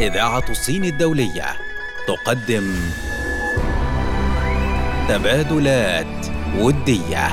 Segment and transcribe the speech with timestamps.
[0.00, 1.44] إذاعة الصين الدولية
[2.06, 2.74] تقدم
[5.08, 6.26] تبادلات
[6.58, 7.28] ودية.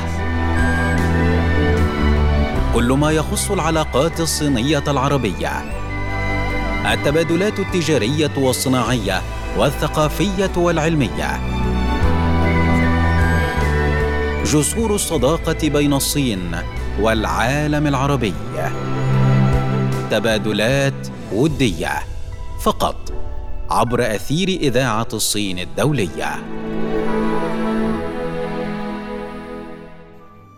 [2.74, 5.52] كل ما يخص العلاقات الصينية العربية.
[6.94, 9.22] التبادلات التجارية والصناعية
[9.58, 11.40] والثقافية والعلمية.
[14.46, 16.56] جسور الصداقة بين الصين
[17.00, 18.34] والعالم العربي.
[20.12, 22.09] تبادلات ودية.
[22.60, 22.96] فقط
[23.70, 26.36] عبر أثير إذاعة الصين الدولية.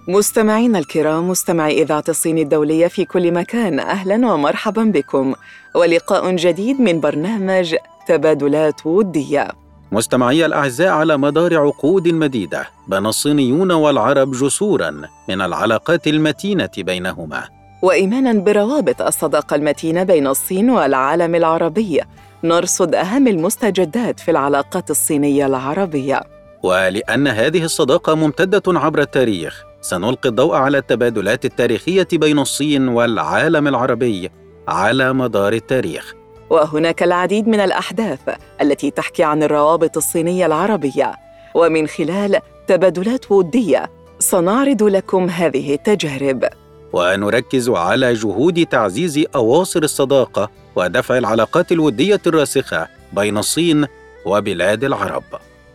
[0.08, 5.34] مستمعينا الكرام مستمعي إذاعة الصين الدولية في كل مكان أهلا ومرحبا بكم.
[5.76, 7.76] ولقاء جديد من برنامج
[8.08, 9.48] تبادلات ودية.
[9.92, 17.61] مستمعي الأعزاء على مدار عقود مديدة بنى الصينيون والعرب جسورا من العلاقات المتينة بينهما.
[17.82, 22.02] وإيمانا بروابط الصداقة المتينة بين الصين والعالم العربي.
[22.44, 26.22] نرصد أهم المستجدات في العلاقات الصينية العربية.
[26.64, 34.30] ولأن هذه الصداقة ممتدة عبر التاريخ سنلقي الضوء على التبادلات التاريخية بين الصين والعالم العربي
[34.68, 36.14] على مدار التاريخ.
[36.50, 38.20] وهناك العديد من الأحداث
[38.62, 41.16] التي تحكي عن الروابط الصينية العربية.
[41.56, 46.50] ومن خلال تبادلات ودية سنعرض لكم هذه التجارب.
[46.94, 53.86] ونركز على جهود تعزيز أواصر الصداقة ودفع العلاقات الودية الراسخة بين الصين
[54.26, 55.24] وبلاد العرب.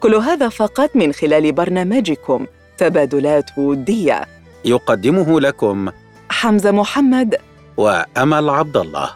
[0.00, 2.46] كل هذا فقط من خلال برنامجكم
[2.78, 4.24] تبادلات ودية.
[4.64, 5.88] يقدمه لكم
[6.30, 7.36] حمزة محمد
[7.76, 9.10] وأمل عبد الله.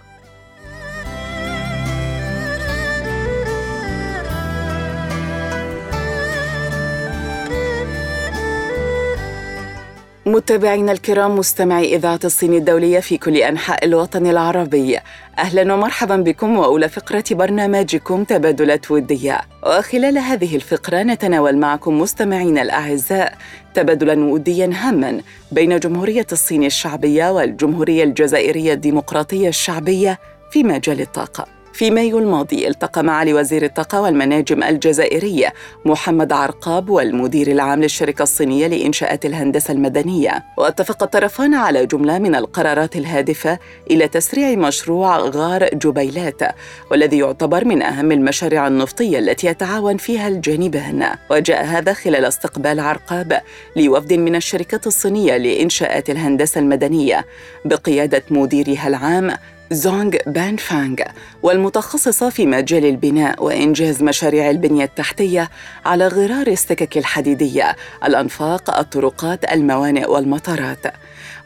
[10.30, 14.98] متابعينا الكرام مستمعي إذاعة الصين الدولية في كل أنحاء الوطن العربي.
[15.38, 19.40] أهلا ومرحبا بكم وأولى فقرة برنامجكم تبادلات ودية.
[19.66, 23.38] وخلال هذه الفقرة نتناول معكم مستمعينا الأعزاء
[23.74, 25.20] تبادلا وديا هاما
[25.52, 30.18] بين جمهورية الصين الشعبية والجمهورية الجزائرية الديمقراطية الشعبية
[30.50, 31.59] في مجال الطاقة.
[31.72, 35.46] في مايو الماضي التقى معالي وزير الطاقة والمناجم الجزائري
[35.84, 40.44] محمد عرقاب والمدير العام للشركة الصينية لإنشاءات الهندسة المدنية.
[40.58, 43.58] واتفق الطرفان على جملة من القرارات الهادفة
[43.90, 46.42] إلى تسريع مشروع غار جبيلات
[46.90, 51.06] والذي يعتبر من أهم المشاريع النفطية التي يتعاون فيها الجانبان.
[51.30, 53.40] وجاء هذا خلال استقبال عرقاب
[53.76, 57.26] لوفد من الشركة الصينية لإنشاءات الهندسة المدنية
[57.64, 59.30] بقيادة مديرها العام
[59.72, 60.96] زونغ بان فانغ
[61.42, 65.50] والمتخصصة في مجال البناء وإنجاز مشاريع البنية التحتية
[65.86, 70.86] على غرار السكك الحديدية، الأنفاق، الطرقات، الموانئ والمطارات.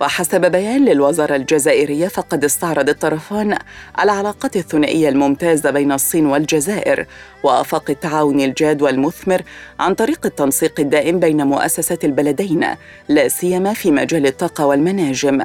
[0.01, 3.59] وحسب بيان للوزارة الجزائرية فقد استعرض الطرفان
[4.01, 7.07] العلاقات الثنائية الممتازة بين الصين والجزائر
[7.43, 9.43] وآفاق التعاون الجاد والمثمر
[9.81, 12.67] عن طريق التنسيق الدائم بين مؤسسات البلدين
[13.09, 15.43] لا سيما في مجال الطاقة والمناجم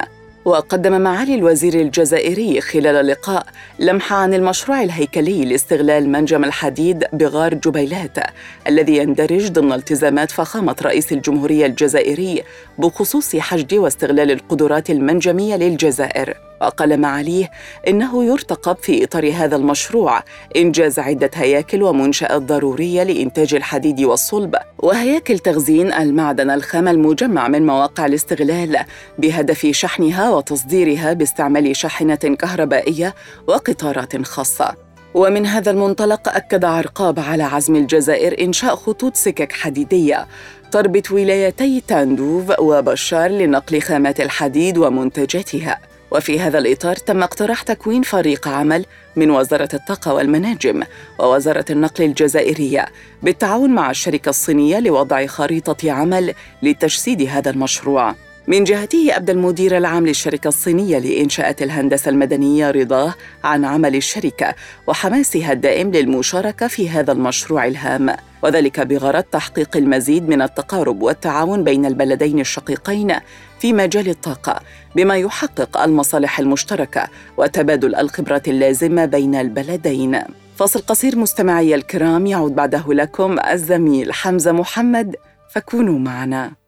[0.50, 3.46] وقدم معالي الوزير الجزائري خلال اللقاء
[3.78, 8.18] لمحة عن المشروع الهيكلي لاستغلال منجم الحديد بغار جبيلات
[8.66, 12.42] الذي يندرج ضمن التزامات فخامة رئيس الجمهورية الجزائري
[12.78, 16.50] بخصوص حشد واستغلال القدرات المنجمية للجزائر.
[16.60, 17.50] وقال معاليه
[17.88, 20.22] إنه يرتقب في إطار هذا المشروع
[20.56, 28.06] إنجاز عدة هياكل ومنشآت ضرورية لإنتاج الحديد والصلب وهياكل تخزين المعدن الخام المجمع من مواقع
[28.06, 28.76] الاستغلال
[29.18, 33.14] بهدف شحنها وتصديرها باستعمال شاحنة كهربائية
[33.46, 34.74] وقطارات خاصة.
[35.14, 40.26] ومن هذا المنطلق أكد عرقاب على عزم الجزائر إنشاء خطوط سكك حديدية.
[40.72, 45.78] تربط ولايتي تاندوف وبشار لنقل خامات الحديد ومنتجاتها.
[46.10, 48.84] وفي هذا الإطار تم اقتراح تكوين فريق عمل
[49.16, 50.82] من وزارة الطاقة والمناجم
[51.18, 52.86] ووزارة النقل الجزائرية
[53.22, 58.14] بالتعاون مع الشركة الصينية لوضع خريطة عمل لتجسيد هذا المشروع.
[58.46, 63.14] من جهته أبدى المدير العام للشركة الصينية لإنشاءات الهندسة المدنية رضاه
[63.44, 64.54] عن عمل الشركة
[64.86, 68.16] وحماسها الدائم للمشاركة في هذا المشروع الهام.
[68.42, 73.14] وذلك بغرض تحقيق المزيد من التقارب والتعاون بين البلدين الشقيقين
[73.60, 74.60] في مجال الطاقة
[74.96, 80.20] بما يحقق المصالح المشتركة وتبادل الخبرات اللازمة بين البلدين.
[80.56, 85.16] فاصل قصير مستمعي الكرام يعود بعده لكم الزميل حمزة محمد
[85.54, 86.59] فكونوا معنا.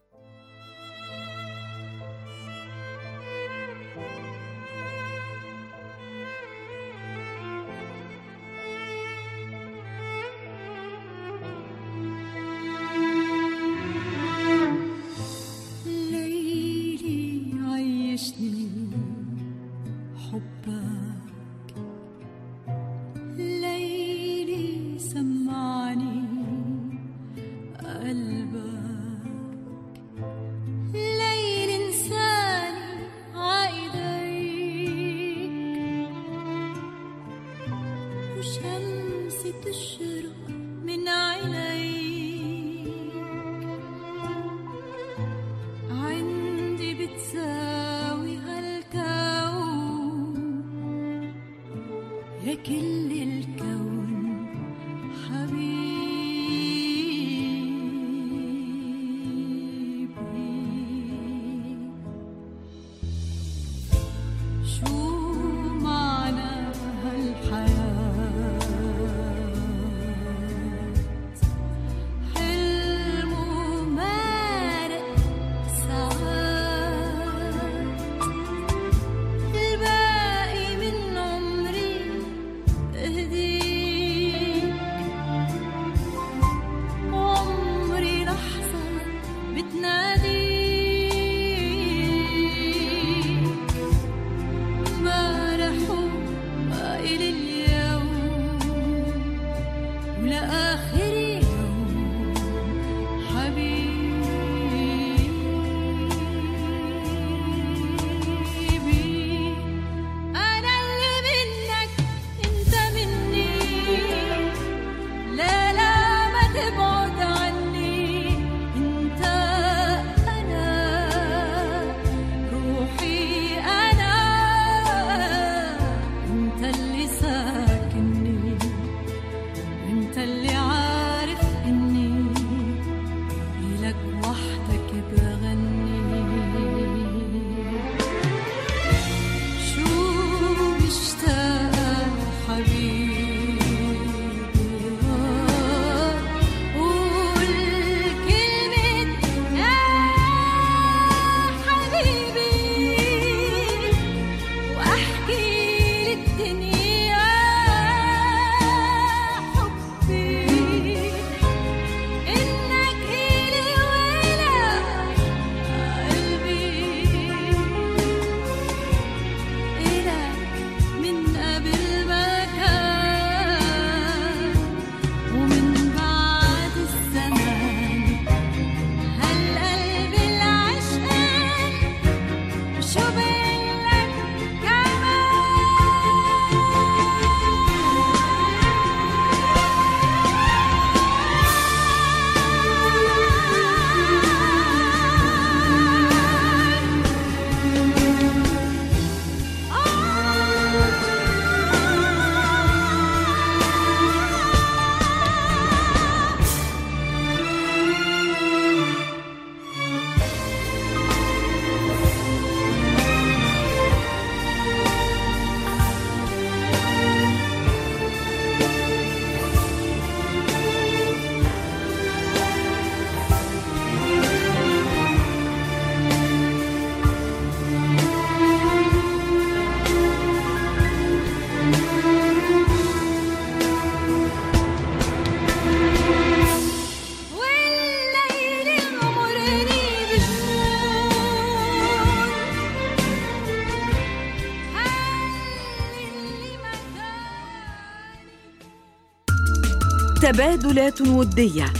[250.33, 251.73] تبادلات ودية.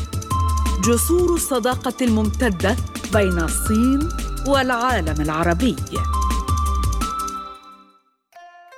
[0.85, 2.77] جسور الصداقة الممتدة
[3.13, 4.09] بين الصين
[4.47, 5.77] والعالم العربي.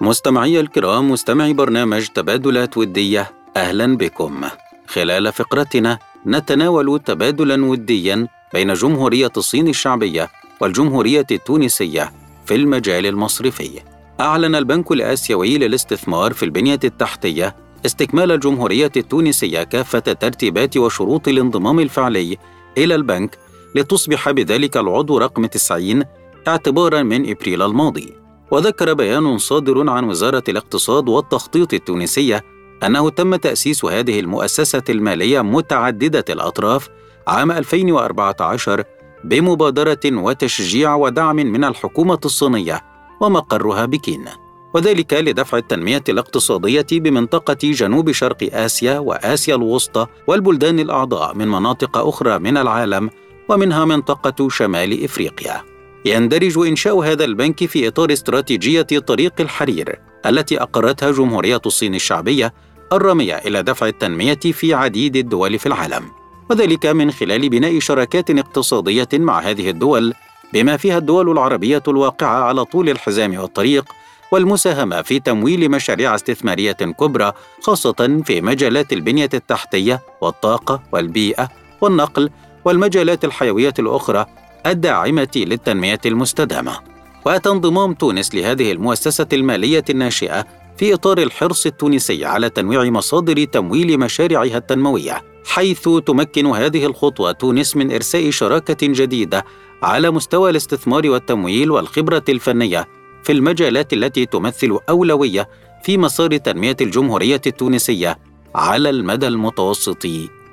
[0.00, 4.44] مستمعي الكرام مستمعي برنامج تبادلات ودية أهلا بكم.
[4.86, 12.12] خلال فقرتنا نتناول تبادلا وديا بين جمهورية الصين الشعبية والجمهورية التونسية
[12.46, 13.82] في المجال المصرفي.
[14.20, 22.36] أعلن البنك الآسيوي للاستثمار في البنية التحتية استكمال الجمهورية التونسية كافة ترتيبات وشروط الانضمام الفعلي
[22.78, 23.38] إلى البنك
[23.74, 26.02] لتصبح بذلك العضو رقم 90
[26.48, 28.14] اعتبارا من إبريل الماضي.
[28.50, 32.44] وذكر بيان صادر عن وزارة الاقتصاد والتخطيط التونسية
[32.86, 36.88] أنه تم تأسيس هذه المؤسسة المالية متعددة الأطراف
[37.26, 38.84] عام 2014
[39.24, 42.82] بمبادرة وتشجيع ودعم من الحكومة الصينية
[43.20, 44.43] ومقرها بكين.
[44.74, 52.38] وذلك لدفع التنمية الاقتصادية بمنطقة جنوب شرق آسيا وآسيا الوسطى والبلدان الأعضاء من مناطق أخرى
[52.38, 53.10] من العالم
[53.48, 55.62] ومنها منطقة شمال إفريقيا.
[56.04, 62.54] يندرج إنشاء هذا البنك في إطار استراتيجية طريق الحرير التي أقرتها جمهورية الصين الشعبية
[62.92, 66.04] الرامية إلى دفع التنمية في عديد الدول في العالم.
[66.50, 70.14] وذلك من خلال بناء شراكات اقتصادية مع هذه الدول
[70.52, 73.84] بما فيها الدول العربية الواقعة على طول الحزام والطريق
[74.30, 81.48] والمساهمة في تمويل مشاريع استثمارية كبرى خاصة في مجالات البنية التحتية والطاقة والبيئة
[81.80, 82.30] والنقل
[82.64, 84.26] والمجالات الحيوية الأخرى
[84.66, 86.78] الداعمة للتنمية المستدامة.
[87.24, 93.98] وأتى انضمام تونس لهذه المؤسسة المالية الناشئة في إطار الحرص التونسي على تنويع مصادر تمويل
[94.00, 99.44] مشاريعها التنموية، حيث تمكن هذه الخطوة تونس من إرساء شراكة جديدة
[99.82, 102.88] على مستوى الاستثمار والتمويل والخبرة الفنية
[103.24, 105.48] في المجالات التي تمثل أولوية
[105.82, 108.18] في مسار تنمية الجمهورية التونسية
[108.54, 110.06] على المدى المتوسط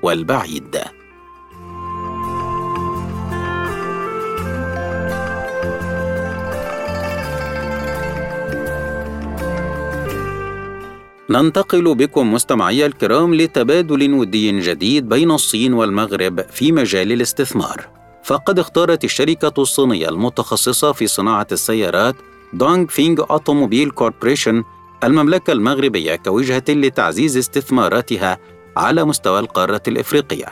[0.04, 0.78] والبعيد.
[11.30, 17.90] ننتقل بكم مستمعي الكرام لتبادل ودي جديد بين الصين والمغرب في مجال الاستثمار.
[18.24, 22.16] فقد اختارت الشركة الصينية المتخصصة في صناعة السيارات
[22.53, 24.63] دونغ فينغ أوتوموبيل كوربريشن
[25.03, 28.38] المملكة المغربية كوجهة لتعزيز استثماراتها
[28.77, 30.46] على مستوى القارة الإفريقية.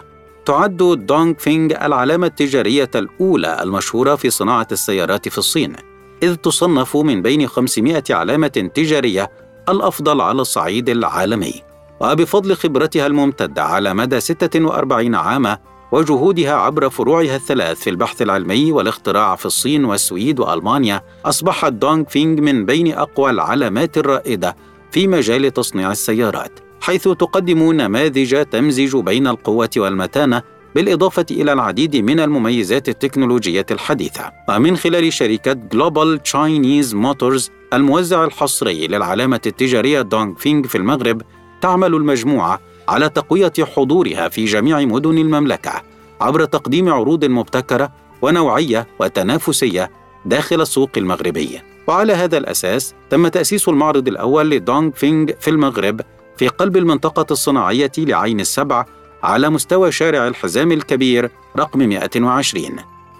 [0.45, 5.75] تعد دونغ فينغ العلامة التجارية الأولى المشهورة في صناعة السيارات في الصين،
[6.23, 9.31] إذ تصنف من بين 500 علامة تجارية
[9.69, 11.53] الأفضل على الصعيد العالمي.
[12.01, 15.57] وبفضل خبرتها الممتدة على مدى 46 عاما
[15.91, 22.41] وجهودها عبر فروعها الثلاث في البحث العلمي والاختراع في الصين والسويد وألمانيا اصبحت دونغ فينغ
[22.41, 24.55] من بين أقوى العلامات الرائدة
[24.91, 30.41] في مجال تصنيع السيارات حيث تقدم نماذج تمزج بين القوة والمتانة
[30.75, 34.31] بالإضافة إلى العديد من المميزات التكنولوجية الحديثة.
[34.50, 41.22] ومن خلال شركة Global Chinese Motors الموزع الحصري للعلامة التجارية دونغ فينغ في المغرب
[41.62, 45.81] تعمل المجموعة على تقوية حضورها في جميع مدن المملكة
[46.22, 47.91] عبر تقديم عروض مبتكرة
[48.22, 49.91] ونوعية وتنافسية
[50.25, 51.62] داخل السوق المغربي.
[51.88, 56.01] وعلى هذا الأساس تم تأسيس المعرض الأول لدونغ فينغ في المغرب
[56.38, 58.86] في قلب المنطقة الصناعية لعين السبع
[59.24, 62.63] على مستوى شارع الحزام الكبير رقم 120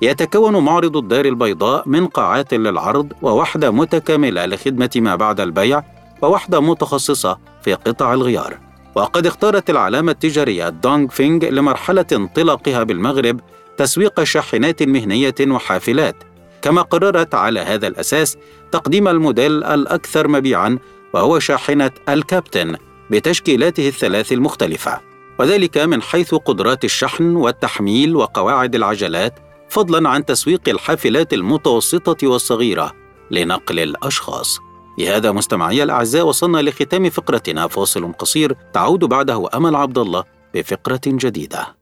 [0.02, 5.84] يتكون معرض الدار البيضاء من قاعات للعرض ووحدة متكاملة لخدمة ما بعد البيع
[6.22, 8.69] ووحدة متخصصة في قطع الغيار.
[9.00, 13.40] وقد اختارت العلامة التجارية دونغ فينغ لمرحلة انطلاقها بالمغرب
[13.78, 16.16] تسويق شاحنات مهنية وحافلات.
[16.62, 18.38] كما قررت على هذا الأساس
[18.72, 20.80] تقديم الموديل الأكثر مبيعاً
[21.14, 22.76] وهو شاحنة الكابتن
[23.12, 25.00] بتشكيلاته الثلاث المختلفة.
[25.40, 29.40] وذلك من حيث قدرات الشحن والتحميل وقواعد العجلات
[29.70, 32.94] فضلاً عن تسويق الحافلات المتوسطة والصغيرة
[33.32, 34.60] لنقل الأشخاص.
[34.99, 41.75] بهذا مستمعي الأعزاء وصلنا لختام فقرتنا فاصل قصير تعود بعده أمل عبد الله بفقرة جديدة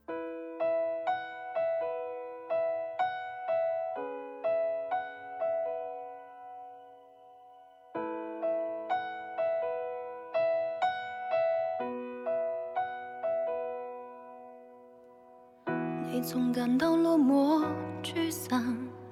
[16.12, 17.64] 你总感到落寞、
[18.02, 18.62] 沮丧，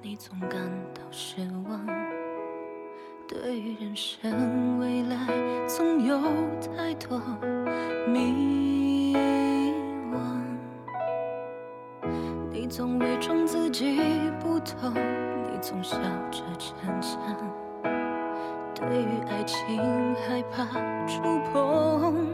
[0.01, 2.14] 你总感到失望。
[3.28, 5.16] 对于人生未来，
[5.66, 6.16] 总有
[6.60, 7.20] 太多
[8.06, 9.16] 迷
[10.12, 10.16] 惘。
[12.52, 14.00] 你总伪装自己
[14.38, 15.96] 不懂，你总笑
[16.30, 17.20] 着逞强。
[18.74, 20.64] 对于爱情害怕
[21.08, 21.20] 触
[21.52, 22.28] 碰，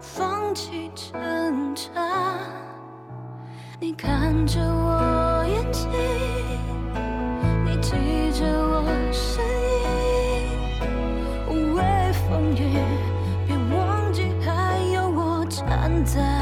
[0.00, 2.36] 放弃挣扎。
[3.78, 5.88] 你看着我眼睛，
[16.08, 16.37] 在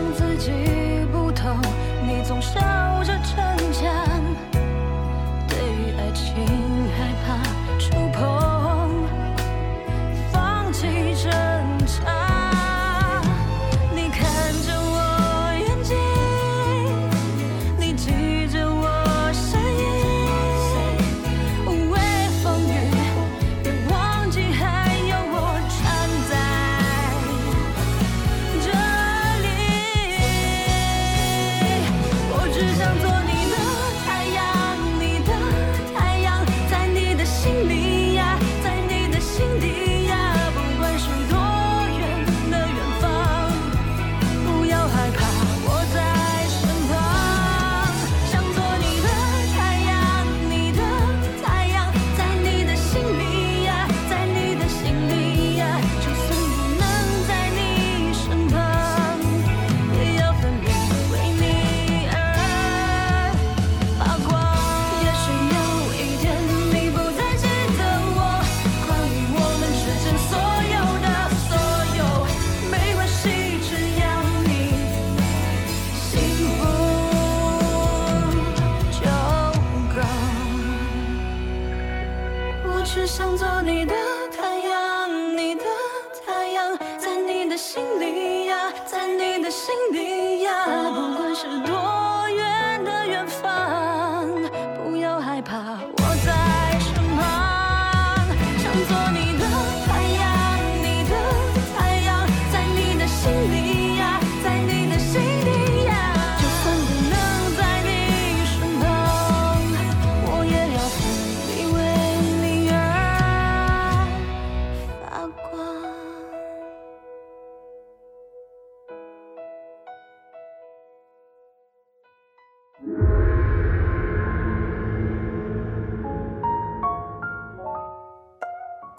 [0.00, 0.52] 让自己
[1.10, 1.60] 不痛
[2.06, 2.60] 你总笑
[3.02, 3.57] 着逞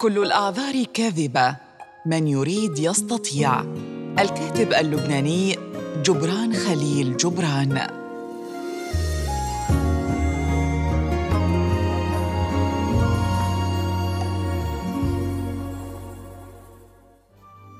[0.00, 1.56] كل الأعذار كاذبة.
[2.06, 3.60] من يريد يستطيع.
[4.18, 5.58] الكاتب اللبناني
[6.04, 7.16] جبران خليل.
[7.16, 7.86] جبران.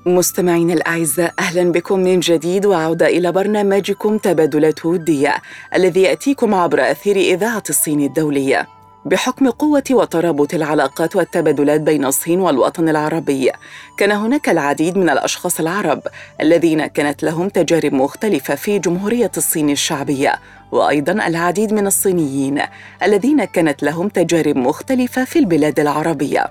[0.05, 5.35] مستمعينا الأعزاء أهلا بكم من جديد وعودة إلى برنامجكم تبادلات ودية
[5.75, 8.80] الذي يأتيكم عبر أثير إذاعة الصين الدولية.
[9.05, 13.51] بحكم قوة وترابط العلاقات والتبادلات بين الصين والوطن العربي
[13.97, 16.01] كان هناك العديد من الأشخاص العرب
[16.41, 20.39] الذين كانت لهم تجارب مختلفة في جمهورية الصين الشعبية
[20.71, 22.61] وأيضا العديد من الصينيين
[23.03, 26.49] الذين كانت لهم تجارب مختلفة في البلاد العربية.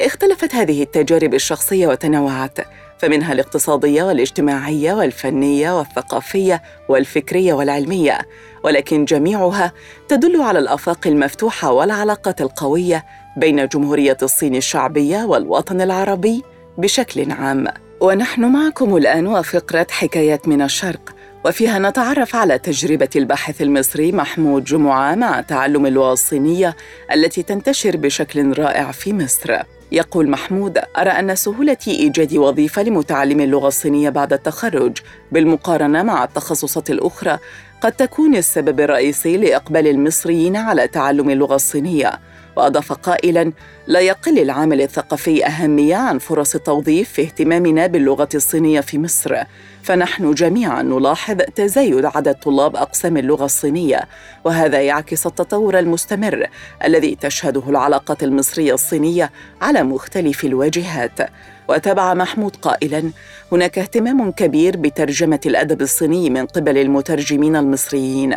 [0.00, 2.58] اختلفت هذه التجارب الشخصية وتنوعت
[2.98, 8.18] فمنها الاقتصادية والاجتماعية والفنية والثقافية والفكرية والعلمية.
[8.64, 9.72] ولكن جميعها
[10.08, 13.04] تدل على الأفاق المفتوحة والعلاقات القوية
[13.36, 16.42] بين جمهورية الصين الشعبية والوطن العربي
[16.78, 17.66] بشكل عام.
[18.00, 21.16] ونحن معكم الآن وفقرة حكايات من الشرق.
[21.44, 26.76] وفيها نتعرف على تجربة الباحث المصري محمود جمعة مع تعلم اللغة الصينية
[27.12, 29.62] التي تنتشر بشكل رائع في مصر.
[29.92, 34.98] يقول محمود: أرى أن سهولة إيجاد وظيفة لمتعلم اللغة الصينية بعد التخرج
[35.32, 37.38] بالمقارنة مع التخصصات الأخرى
[37.80, 42.20] قد تكون السبب الرئيسي لإقبال المصريين على تعلم اللغة الصينية.
[42.56, 43.52] وأضاف قائلا
[43.86, 49.36] لا يقل العامل الثقافي أهمية عن فرص التوظيف في اهتمامنا باللغة الصينية في مصر.
[49.82, 54.08] فنحن جميعا نلاحظ تزايد عدد طلاب أقسام اللغة الصينية
[54.44, 56.46] وهذا يعكس التطور المستمر
[56.84, 59.30] الذي تشهده العلاقات المصرية الصينية
[59.62, 61.20] على مختلف الواجهات.
[61.68, 63.10] وتابع محمود قائلا
[63.52, 68.36] هناك اهتمام كبير بترجمة الأدب الصيني من قبل المترجمين المصريين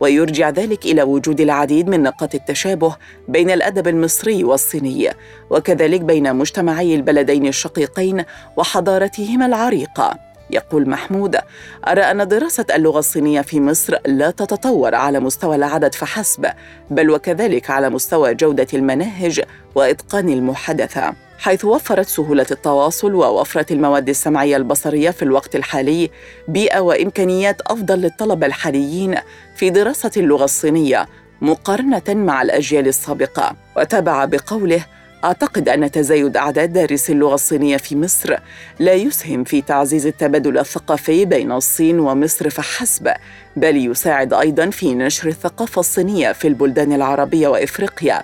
[0.00, 2.96] ويرجع ذلك إلى وجود العديد من نقاط التشابه
[3.28, 5.10] بين الأدب المصري والصيني
[5.50, 8.24] وكذلك بين مجتمعي البلدين الشقيقين
[8.56, 10.28] وحضارتهما العريقة.
[10.50, 11.36] يقول محمود
[11.88, 16.46] أرى أن دراسة اللغة الصينية في مصر لا تتطور على مستوى العدد فحسب
[16.90, 19.42] بل وكذلك على مستوى جودة المناهج
[19.74, 21.27] وإتقان المحادثة.
[21.38, 26.10] حيث وفرت سهولة التواصل ووفرة المواد السمعية البصرية في الوقت الحالي
[26.48, 29.14] بيئة وإمكانيات أفضل للطلبة الحاليين
[29.56, 31.08] في دراسة اللغة الصينية
[31.40, 33.56] مقارنة مع الأجيال السابقة.
[33.76, 34.84] وتابع بقوله
[35.24, 38.36] أعتقد أن تزايد أعداد دارسي اللغة الصينية في مصر
[38.78, 43.12] لا يسهم في تعزيز التبادل الثقافي بين الصين ومصر فحسب
[43.56, 48.22] بل يساعد أيضا في نشر الثقافة الصينية في البلدان العربية وإفريقيا.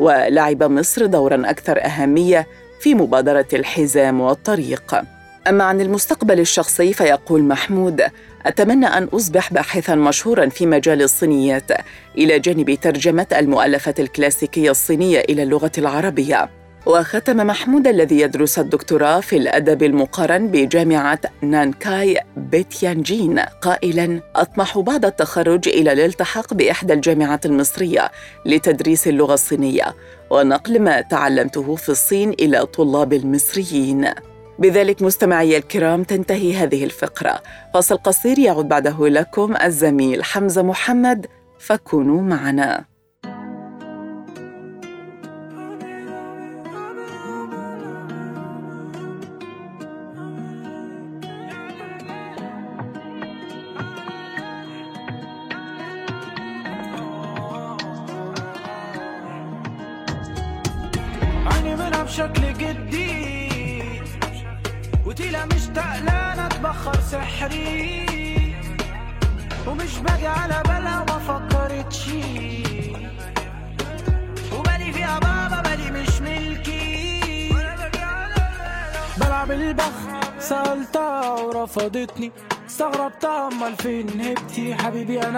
[0.00, 2.46] ولعب مصر دورا أكثر أهمية
[2.80, 5.02] في مبادرة الحزام والطريق.
[5.48, 8.02] أما عن المستقبل الشخصي فيقول محمود
[8.46, 11.70] أتمنى أن أصبح باحثا مشهورا في مجال الصينيات.
[12.18, 16.50] إلى جانب ترجمة المؤلفات الكلاسيكية الصينية إلى اللغة العربية.
[16.86, 23.38] وختم محمود الذي يدرس الدكتوراه في الأدب المقارن بجامعة نانكاي بيتيانجين.
[23.38, 28.10] قائلا أطمح بعد التخرج إلى الالتحاق بإحدى الجامعات المصرية
[28.44, 29.94] لتدريس اللغة الصينية
[30.30, 34.08] ونقل ما تعلمته في الصين إلى طلاب المصريين.
[34.58, 37.42] بذلك مستمعي الكرام تنتهي هذه الفقرة.
[37.74, 41.26] فاصل قصير يعود بعده لكم الزميل حمزة محمد
[41.58, 42.95] فكونوا معنا.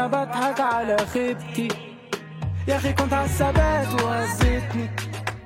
[0.09, 1.69] بضحك على خيبتي.
[2.69, 4.91] يا أخي كنت عالثبات وهزتني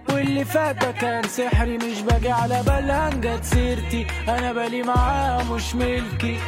[0.08, 5.44] واللي اللي فات ده كان سحري مش باجي على بالها جت سيرتي أنا بالي معاها
[5.44, 6.38] مش ملكي.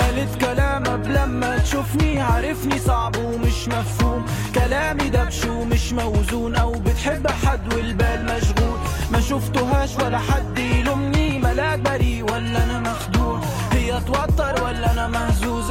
[0.00, 4.26] قالت كلام قبل لما تشوفني عارفني صعب ومش مفهوم.
[4.54, 8.78] كلامي دبش ومش موزون أو بتحب حد والبال مشغول.
[9.12, 11.38] ما شفتهاش ولا حد يلومني.
[11.38, 13.40] ملاك بريء ولا أنا مخدوع؟
[13.72, 15.70] هي توتر ولا أنا مهزوز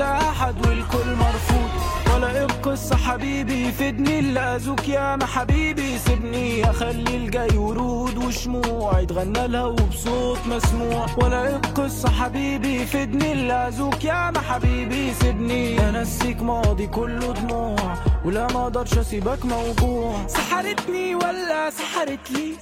[0.00, 1.70] أو اذى أحد والكل مرفوض.
[2.14, 5.98] ولا القصة حبيبي يفيدني اللي اذوك يا ما حبيبي.
[5.98, 9.00] سيبني أخلي الجاي ورود وشموع.
[9.00, 11.06] يتغنى لها وبصوت مسموع.
[11.18, 15.14] ولا القصة حبيبي يفيدني اللي اذوك يا ما حبيبي.
[15.14, 17.76] سيبني أنسيك ماضي كله دموع.
[18.24, 20.26] ولا ما أقدرش أسيبك موجوع.
[20.26, 22.56] سحرتني ولا سحرت لي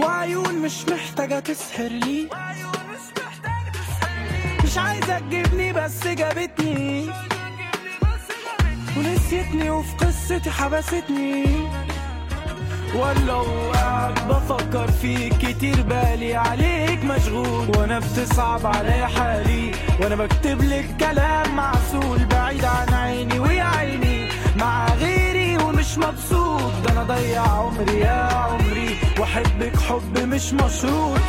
[0.00, 2.28] وعيون مش محتاجة تسحر لي.
[4.76, 7.06] مش عايزة تجيبني بس جابتني.
[8.96, 11.44] ونسيتني وفي قصتي حبستني.
[12.94, 17.76] ولا وقاعد بفكر فيك كتير بالي عليك مشغول.
[17.76, 19.72] وأنا بتصعب علي حالي.
[20.00, 22.24] وأنا بكتب لك كلام معسول.
[22.24, 24.28] بعيد عن عيني ويا عيني.
[24.56, 26.72] مع غيري ومش مبسوط.
[26.84, 28.96] ده أنا ضيع عمري يا عمري.
[29.18, 31.20] وأحبك حب مش مشروط.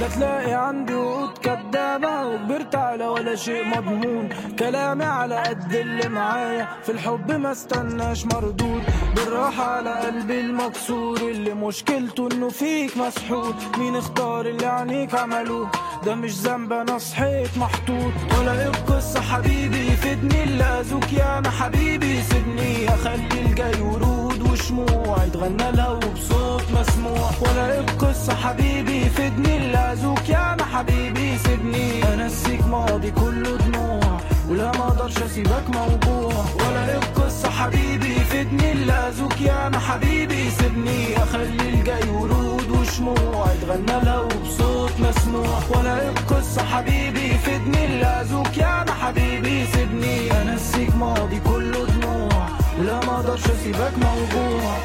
[0.00, 0.94] لا تلاقي عندي
[1.38, 4.28] كدابة وكبرت على ولا شيء مضمون.
[4.58, 6.68] كلامي على قد اللي معايا.
[6.82, 8.82] في الحب ما استناش مردود.
[9.16, 11.16] بالراحة على قلبي المكسور.
[11.16, 15.70] اللي مشكلته إنه فيك مسحور مين اختار اللي عينيك عملوه؟
[16.04, 18.12] ده مش ذنب أنا صحيت محطوط.
[18.38, 20.44] ولا إيه القصة حبيبي يفيدني.
[20.44, 22.88] اللي اذوك يا ما حبيبي سيبني.
[22.88, 24.25] أخلي الجاي ورود
[24.66, 27.30] وشموع يتغنى لها وبصوت مسموع.
[27.40, 32.14] ولا القصة حبيبي يفيدني اللي اذوك يا ما حبيبي سيبني.
[32.14, 36.44] انسيك ماضي كله دموع ولا ما أقدرش أسيبك موجوع.
[36.58, 41.16] ولا القصة حبيبي يفيدني اللي اذوك يا ما حبيبي سيبني.
[41.16, 45.58] أخلي الجاي ورود وشموع يتغنى لها وبصوت مسموع.
[45.74, 50.42] ولا القصة حبيبي يفيدني اللي اذوك يا ما حبيبي سيبني.
[50.42, 52.46] انسيك ماضي كله دموع
[52.78, 54.76] ولا ما أقدرش أسيبك موجوع.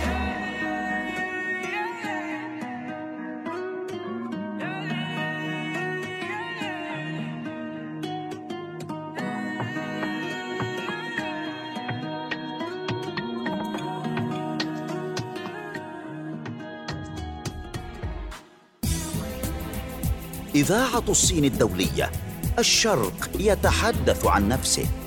[20.56, 22.12] إذاعة الصين الدولية
[22.60, 25.01] الشرق يتحدث عن نفسه.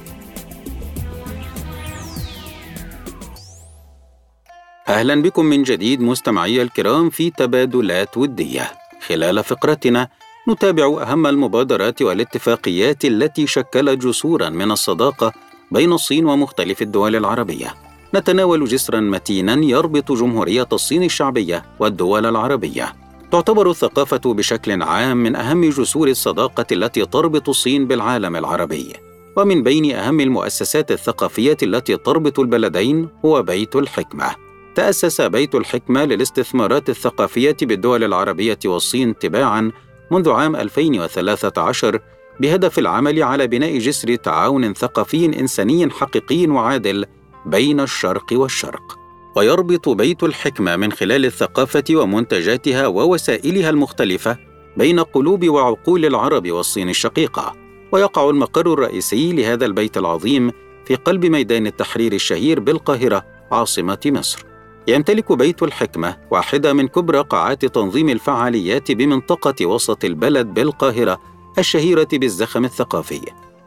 [4.94, 8.70] أهلا بكم من جديد مستمعي الكرام في تبادلات ودية.
[9.06, 10.08] خلال فقرتنا
[10.48, 15.32] نتابع أهم المبادرات والاتفاقيات التي شكلت جسورا من الصداقة
[15.70, 17.74] بين الصين ومختلف الدول العربية.
[18.14, 22.94] نتناول جسرا متينا يربط جمهورية الصين الشعبية والدول العربية.
[23.30, 28.92] تعتبر الثقافة بشكل عام من أهم جسور الصداقة التي تربط الصين بالعالم العربي.
[29.36, 34.43] ومن بين أهم المؤسسات الثقافية التي تربط البلدين هو بيت الحكمة.
[34.74, 39.72] تأسس بيت الحكمة للاستثمارات الثقافية بالدول العربية والصين تباعاً
[40.10, 42.00] منذ عام 2013
[42.40, 47.04] بهدف العمل على بناء جسر تعاون ثقافي إنساني حقيقي وعادل
[47.46, 48.98] بين الشرق والشرق.
[49.36, 54.36] ويربط بيت الحكمة من خلال الثقافة ومنتجاتها ووسائلها المختلفة
[54.76, 57.54] بين قلوب وعقول العرب والصين الشقيقة.
[57.92, 60.50] ويقع المقر الرئيسي لهذا البيت العظيم
[60.84, 64.53] في قلب ميدان التحرير الشهير بالقاهرة عاصمة مصر.
[64.88, 71.20] يمتلك بيت الحكمة واحدة من كبرى قاعات تنظيم الفعاليات بمنطقة وسط البلد بالقاهرة
[71.58, 73.20] الشهيرة بالزخم الثقافي.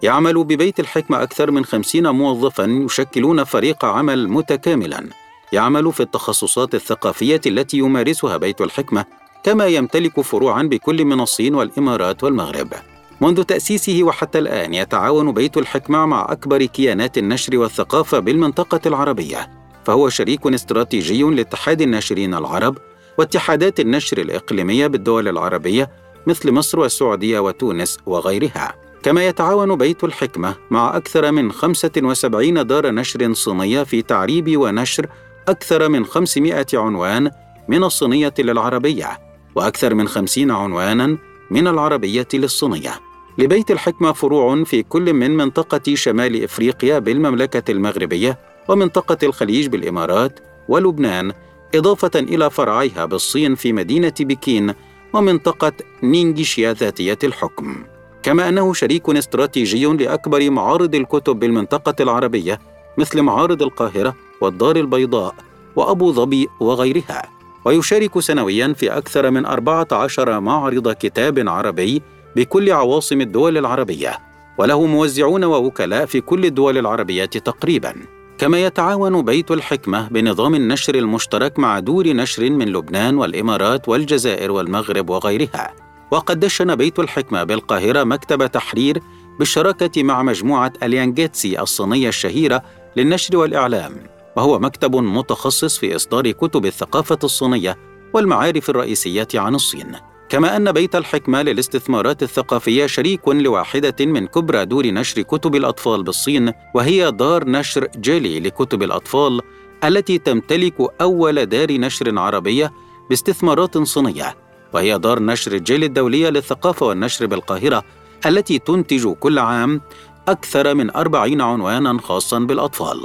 [0.04, 5.10] يعمل ببيت الحكمة أكثر من خمسين موظفاً يشكلون فريق عمل متكاملاً
[5.54, 9.06] يعمل في التخصصات الثقافية التي يمارسها بيت الحكمة
[9.44, 12.74] كما يمتلك فروعاً بكل من الصين والإمارات والمغرب.
[13.22, 19.57] منذ تأسيسه وحتى الآن يتعاون بيت الحكمة مع أكبر كيانات النشر والثقافة بالمنطقة العربية
[19.88, 22.78] فهو شريك استراتيجي لاتحاد الناشرين العرب
[23.18, 25.90] واتحادات النشر الإقليمية بالدول العربية
[26.28, 28.74] مثل مصر والسعودية وتونس وغيرها.
[29.04, 35.08] كما يتعاون بيت الحكمة مع أكثر من 75 دار نشر صينية في تعريب ونشر
[35.48, 37.32] أكثر من 500 عنوان
[37.68, 39.20] من الصينية للعربية
[39.56, 41.18] وأكثر من 50 عنوانا
[41.52, 43.00] من العربية للصينية.
[43.38, 48.38] لبيت الحكمة فروع في كل من منطقة شمال إفريقيا بالمملكة المغربية
[48.68, 51.34] ومنطقة الخليج بالإمارات ولبنان
[51.76, 54.74] إضافة إلى فرعيها بالصين في مدينة بكين
[55.14, 55.72] ومنطقة
[56.04, 57.84] نينجيشيا ذاتية الحكم.
[58.24, 62.60] كما أنه شريك استراتيجي لأكبر معارض الكتب بالمنطقة العربية
[62.98, 65.36] مثل معارض القاهرة والدار البيضاء
[65.76, 67.22] وأبو ظبي وغيرها.
[67.66, 72.02] ويشارك سنويا في أكثر من 14 معرض كتاب عربي
[72.36, 74.18] بكل عواصم الدول العربية
[74.58, 78.17] وله موزعون ووكلاء في كل الدول العربية تقريبا.
[78.38, 85.10] كما يتعاون بيت الحكمة بنظام النشر المشترك مع دور نشر من لبنان والإمارات والجزائر والمغرب
[85.10, 85.74] وغيرها.
[86.12, 89.02] وقد دشن بيت الحكمة بالقاهرة مكتب تحرير
[89.40, 92.64] بالشراكة مع مجموعة اليانجيتسي الصينية الشهيرة
[92.96, 93.94] للنشر والإعلام.
[94.36, 97.78] وهو مكتب متخصص في إصدار كتب الثقافة الصينية
[98.14, 99.92] والمعارف الرئيسية عن الصين.
[100.30, 106.52] كما أن بيت الحكمة للاستثمارات الثقافية شريك لواحدة من كبرى دور نشر كتب الأطفال بالصين
[106.74, 109.42] وهي دار نشر جيلي لكتب الأطفال
[109.84, 112.72] التي تمتلك أول دار نشر عربية
[113.10, 114.36] باستثمارات صينية
[114.74, 117.84] وهي دار نشر جيلي الدولية للثقافة والنشر بالقاهرة
[118.26, 119.82] التي تنتج كل عام
[120.28, 123.02] أكثر من أربعين عنوانا خاصا بالأطفال.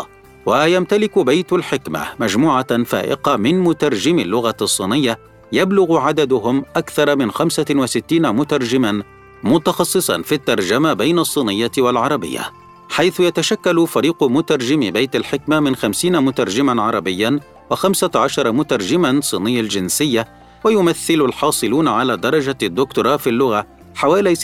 [0.47, 5.19] ويمتلك بيت الحكمة مجموعة فائقة من مترجمي اللغة الصينية
[5.53, 9.03] يبلغ عددهم أكثر من 65 مترجما
[9.45, 12.53] متخصصا في الترجمة بين الصينية والعربية
[12.89, 17.41] حيث يتشكل فريق مترجمي بيت الحكمة من 50 مترجما عربيا
[17.75, 20.29] و15 مترجما صيني الجنسية
[20.65, 24.41] ويمثل الحاصلون على درجة الدكتوراه في اللغة حوالي 60%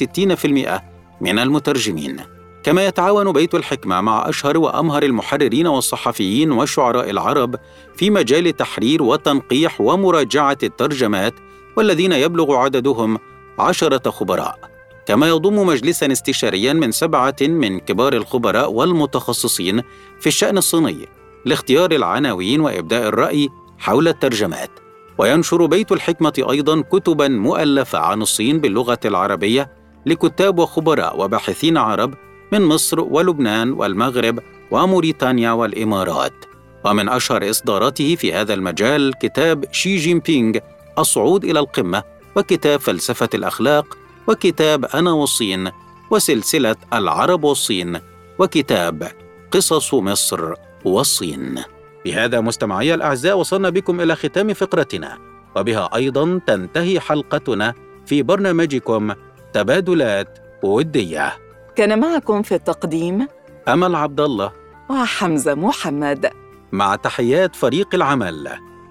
[1.20, 2.37] من المترجمين.
[2.62, 7.56] كما يتعاون بيت الحكمة مع أشهر وأمهر المحررين والصحفيين والشعراء العرب
[7.96, 11.34] في مجال تحرير وتنقيح ومراجعة الترجمات
[11.76, 13.18] والذين يبلغ عددهم
[13.58, 14.58] عشرة خبراء.
[15.06, 19.82] كما يضم مجلسا استشاريا من سبعة من كبار الخبراء والمتخصصين
[20.20, 21.08] في الشأن الصيني
[21.44, 24.70] لاختيار العناوين وإبداء الرأي حول الترجمات.
[25.18, 29.70] وينشر بيت الحكمة أيضا كتبا مؤلفة عن الصين باللغة العربية
[30.06, 32.14] لكتاب وخبراء وباحثين عرب
[32.52, 34.38] من مصر ولبنان والمغرب
[34.70, 36.44] وموريتانيا والإمارات.
[36.84, 40.58] ومن أشهر إصداراته في هذا المجال كتاب شي جين بينغ
[40.98, 42.02] الصعود إلى القمة
[42.36, 45.70] وكتاب فلسفة الأخلاق وكتاب أنا والصين
[46.10, 48.00] وسلسلة العرب والصين
[48.38, 49.12] وكتاب
[49.50, 51.62] قصص مصر والصين.
[52.04, 55.18] بهذا مستمعي الأعزاء وصلنا بكم إلى ختام فقرتنا.
[55.56, 57.74] وبها أيضا تنتهي حلقتنا
[58.06, 59.12] في برنامجكم
[59.52, 61.47] تبادلات ودية.
[61.78, 63.28] كان معكم في التقديم
[63.68, 64.52] أمل عبد الله
[64.90, 66.30] وحمزة محمد.
[66.72, 68.48] مع تحيات فريق العمل.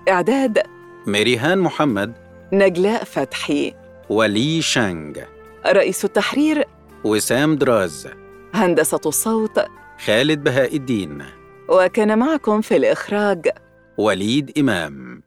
[0.09, 0.63] إعداد
[1.07, 2.13] ميريهان محمد.
[2.53, 3.75] نجلاء فتحي.
[4.09, 5.17] ولي شانغ.
[5.65, 6.65] رئيس التحرير
[7.03, 8.07] وسام دراز.
[8.53, 9.59] هندسة الصوت
[10.05, 11.23] خالد بهاء الدين.
[11.69, 13.49] وكان معكم في الإخراج
[13.97, 15.26] وليد إمام.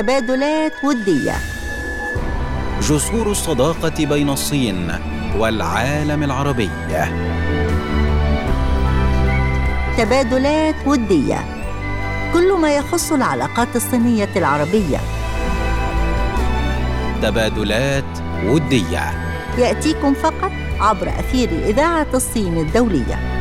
[0.00, 1.34] تبادلات ودية.
[2.82, 4.92] جسور الصداقة بين الصين
[5.36, 6.70] والعالم العربي.
[9.98, 11.44] تبادلات ودية.
[12.32, 14.98] كل ما يخص العلاقات الصينية العربية.
[17.22, 19.10] تبادلات ودية.
[19.58, 23.39] يأتيكم فقط عبر أثير إذاعة الصين الدولية.